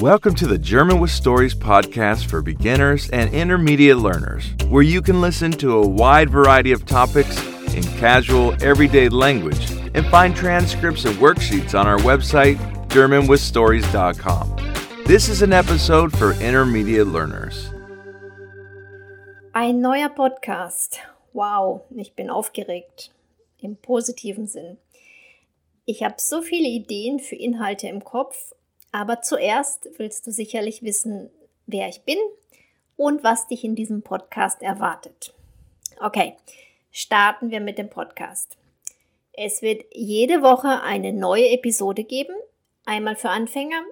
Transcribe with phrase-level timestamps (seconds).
[0.00, 5.20] Welcome to the German with Stories podcast for beginners and intermediate learners, where you can
[5.20, 7.36] listen to a wide variety of topics
[7.74, 12.58] in casual, everyday language and find transcripts and worksheets on our website,
[12.90, 14.56] GermanWithStories.com.
[15.04, 17.68] This is an episode for intermediate learners.
[19.52, 21.00] Ein neuer Podcast.
[21.32, 23.10] Wow, ich bin aufgeregt.
[23.58, 24.78] Im positiven Sinn.
[25.86, 28.52] Ich habe so viele Ideen für Inhalte im Kopf,
[28.92, 31.30] aber zuerst willst du sicherlich wissen,
[31.66, 32.18] wer ich bin
[32.96, 35.34] und was dich in diesem Podcast erwartet.
[36.00, 36.34] Okay,
[36.90, 38.56] starten wir mit dem Podcast.
[39.32, 42.34] Es wird jede Woche eine neue Episode geben,
[42.84, 43.82] einmal für Anfänger,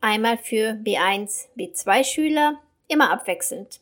[0.00, 3.80] einmal für B1, B2 Schüler, immer abwechselnd.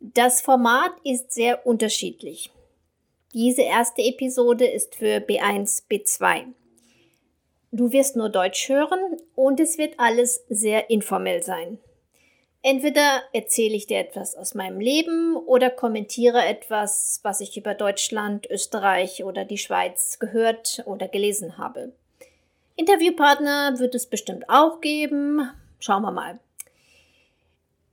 [0.00, 2.50] Das Format ist sehr unterschiedlich.
[3.32, 6.46] Diese erste Episode ist für B1, B2.
[7.72, 8.98] Du wirst nur Deutsch hören
[9.36, 11.78] und es wird alles sehr informell sein.
[12.62, 18.50] Entweder erzähle ich dir etwas aus meinem Leben oder kommentiere etwas, was ich über Deutschland,
[18.50, 21.92] Österreich oder die Schweiz gehört oder gelesen habe.
[22.76, 25.48] Interviewpartner wird es bestimmt auch geben.
[25.78, 26.40] Schauen wir mal.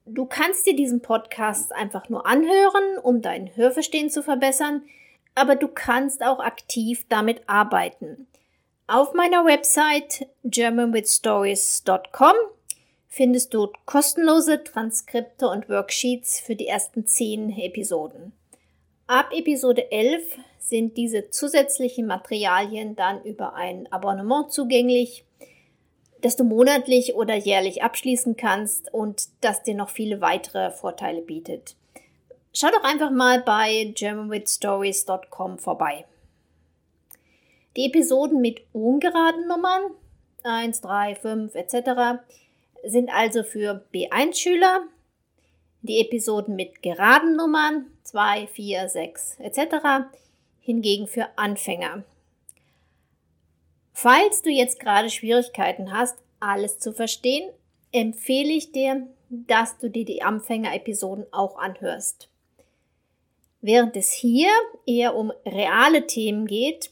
[0.06, 4.82] Du kannst dir diesen Podcast einfach nur anhören, um dein Hörverstehen zu verbessern,
[5.36, 8.28] aber du kannst auch aktiv damit arbeiten.
[8.90, 12.36] Auf meiner Website germanwithstories.com
[13.10, 18.32] findest du kostenlose Transkripte und Worksheets für die ersten zehn Episoden.
[19.06, 20.24] Ab Episode 11
[20.60, 25.26] sind diese zusätzlichen Materialien dann über ein Abonnement zugänglich,
[26.22, 31.76] das du monatlich oder jährlich abschließen kannst und das dir noch viele weitere Vorteile bietet.
[32.54, 36.06] Schau doch einfach mal bei germanwithstories.com vorbei.
[37.78, 39.92] Die Episoden mit ungeraden Nummern
[40.42, 42.24] 1, 3, 5 etc.
[42.84, 44.88] sind also für B1-Schüler.
[45.84, 50.10] Die Episoden mit geraden Nummern 2, 4, 6 etc.
[50.60, 52.04] hingegen für Anfänger.
[53.94, 57.48] Falls du jetzt gerade Schwierigkeiten hast, alles zu verstehen,
[57.92, 62.28] empfehle ich dir, dass du dir die Anfänger-Episoden auch anhörst.
[63.62, 64.50] Während es hier
[64.88, 66.90] eher um reale Themen geht,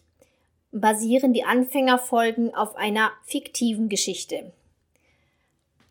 [0.75, 4.52] basieren die Anfängerfolgen auf einer fiktiven Geschichte.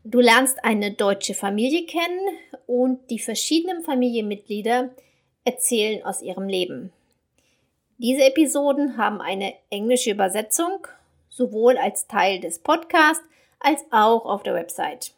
[0.05, 2.21] Du lernst eine deutsche Familie kennen
[2.67, 4.91] und die verschiedenen Familienmitglieder
[5.44, 6.93] erzählen aus ihrem Leben.
[7.97, 10.87] Diese Episoden haben eine englische Übersetzung,
[11.31, 13.25] sowohl als Teil des Podcasts
[13.61, 15.12] als auch auf der Website.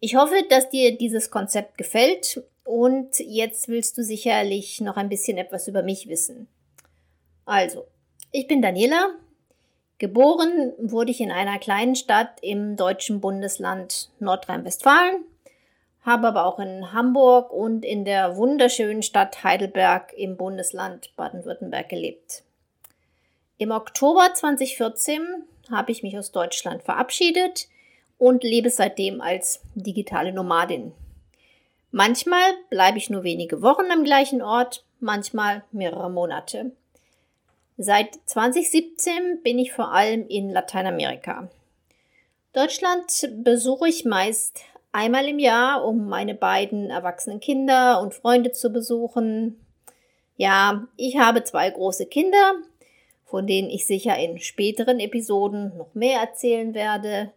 [0.00, 5.38] Ich hoffe, dass dir dieses Konzept gefällt und jetzt willst du sicherlich noch ein bisschen
[5.38, 6.48] etwas über mich wissen.
[7.46, 7.86] Also,
[8.32, 9.14] ich bin Daniela.
[9.98, 15.24] Geboren wurde ich in einer kleinen Stadt im deutschen Bundesland Nordrhein-Westfalen,
[16.02, 22.44] habe aber auch in Hamburg und in der wunderschönen Stadt Heidelberg im Bundesland Baden-Württemberg gelebt.
[23.58, 25.20] Im Oktober 2014
[25.70, 27.68] habe ich mich aus Deutschland verabschiedet
[28.16, 30.92] und lebe seitdem als digitale Nomadin.
[31.90, 36.72] Manchmal bleibe ich nur wenige Wochen am gleichen Ort, manchmal mehrere Monate.
[37.82, 41.48] Seit 2017 bin ich vor allem in Lateinamerika.
[42.52, 43.06] Deutschland
[43.42, 44.60] besuche ich meist
[44.92, 49.64] einmal im Jahr, um meine beiden erwachsenen Kinder und Freunde zu besuchen.
[50.36, 52.56] Ja, ich habe zwei große Kinder,
[53.24, 57.32] von denen ich sicher in späteren Episoden noch mehr erzählen werde.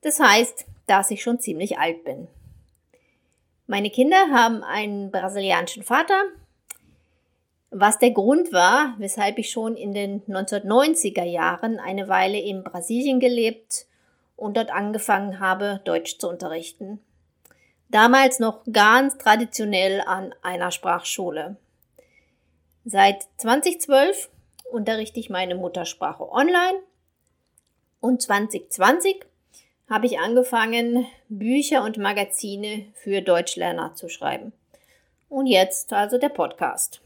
[0.00, 2.28] Das heißt, dass ich schon ziemlich alt bin.
[3.66, 6.22] Meine Kinder haben einen brasilianischen Vater
[7.72, 13.18] was der Grund war, weshalb ich schon in den 1990er Jahren eine Weile in Brasilien
[13.18, 13.86] gelebt
[14.36, 17.00] und dort angefangen habe, Deutsch zu unterrichten.
[17.88, 21.56] Damals noch ganz traditionell an einer Sprachschule.
[22.84, 24.30] Seit 2012
[24.70, 26.78] unterrichte ich meine Muttersprache online
[28.00, 29.24] und 2020
[29.88, 34.52] habe ich angefangen, Bücher und Magazine für Deutschlerner zu schreiben.
[35.28, 37.01] Und jetzt also der Podcast.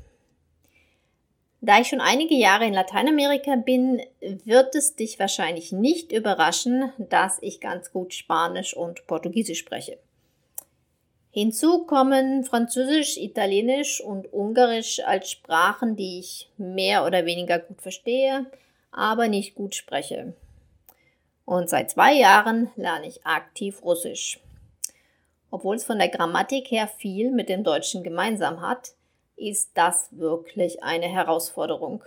[1.61, 7.39] Da ich schon einige Jahre in Lateinamerika bin, wird es dich wahrscheinlich nicht überraschen, dass
[7.41, 9.99] ich ganz gut Spanisch und Portugiesisch spreche.
[11.31, 18.47] Hinzu kommen Französisch, Italienisch und Ungarisch als Sprachen, die ich mehr oder weniger gut verstehe,
[18.91, 20.33] aber nicht gut spreche.
[21.45, 24.41] Und seit zwei Jahren lerne ich aktiv Russisch.
[25.51, 28.93] Obwohl es von der Grammatik her viel mit dem Deutschen gemeinsam hat,
[29.37, 32.03] ist das wirklich eine Herausforderung.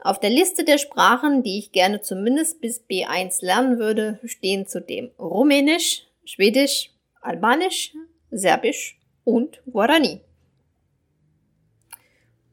[0.00, 5.10] Auf der Liste der Sprachen, die ich gerne zumindest bis B1 lernen würde, stehen zudem
[5.18, 6.90] Rumänisch, Schwedisch,
[7.20, 7.94] Albanisch,
[8.30, 10.20] Serbisch und Guarani.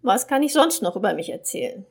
[0.02, 1.86] Was kann ich sonst noch über mich erzählen?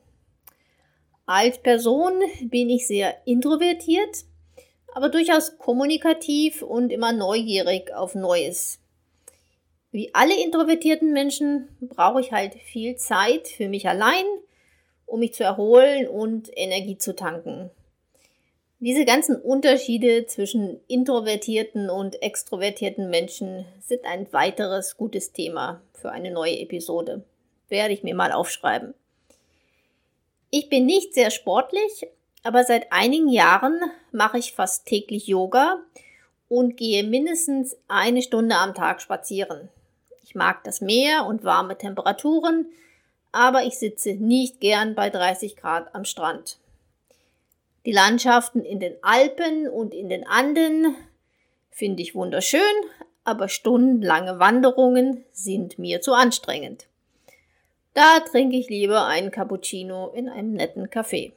[1.25, 4.25] Als Person bin ich sehr introvertiert,
[4.93, 8.79] aber durchaus kommunikativ und immer neugierig auf Neues.
[9.95, 14.25] Wie alle introvertierten Menschen brauche ich halt viel Zeit für mich allein,
[15.05, 17.71] um mich zu erholen und Energie zu tanken.
[18.81, 26.29] Diese ganzen Unterschiede zwischen introvertierten und extrovertierten Menschen sind ein weiteres gutes Thema für eine
[26.29, 27.23] neue Episode.
[27.69, 28.95] Werde ich mir mal aufschreiben.
[30.49, 32.05] Ich bin nicht sehr sportlich,
[32.43, 33.79] aber seit einigen Jahren
[34.11, 35.79] mache ich fast täglich Yoga
[36.49, 39.69] und gehe mindestens eine Stunde am Tag spazieren.
[40.25, 42.65] Ich mag das Meer und warme Temperaturen,
[43.31, 46.57] aber ich sitze nicht gern bei 30 Grad am Strand.
[47.85, 50.95] Die Landschaften in den Alpen und in den Anden
[51.69, 52.59] finde ich wunderschön,
[53.23, 56.87] aber stundenlange Wanderungen sind mir zu anstrengend.
[57.93, 61.33] Da trinke ich lieber einen Cappuccino in einem netten Café.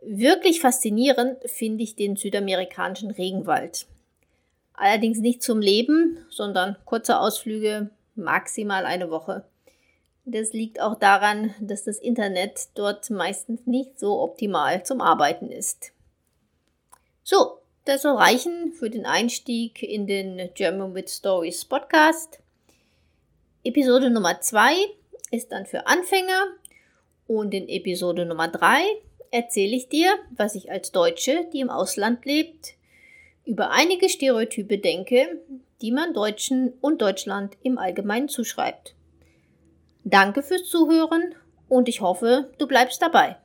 [0.00, 3.86] Wirklich faszinierend finde ich den südamerikanischen Regenwald.
[4.82, 9.44] Allerdings nicht zum Leben, sondern kurze Ausflüge, maximal eine Woche.
[10.24, 15.92] Das liegt auch daran, dass das Internet dort meistens nicht so optimal zum Arbeiten ist.
[17.22, 22.40] So, das soll reichen für den Einstieg in den German with Stories Podcast.
[23.62, 24.74] Episode Nummer 2
[25.30, 26.48] ist dann für Anfänger
[27.28, 28.82] und in Episode Nummer 3
[29.30, 32.74] erzähle ich dir, was ich als Deutsche, die im Ausland lebt,
[33.44, 35.40] über einige Stereotype denke,
[35.80, 38.94] die man Deutschen und Deutschland im Allgemeinen zuschreibt.
[40.04, 41.34] Danke fürs Zuhören
[41.68, 43.36] und ich hoffe, du bleibst dabei.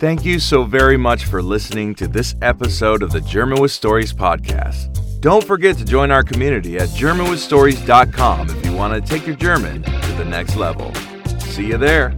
[0.00, 4.12] Thank you so very much for listening to this episode of the German with Stories
[4.12, 4.88] podcast.
[5.20, 9.82] Don't forget to join our community at GermanWithStories.com if you want to take your German
[9.82, 10.92] to the next level.
[11.38, 12.14] See you there.